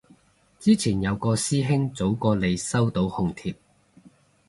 [0.59, 3.53] 之前有個師兄早過你收到紅帖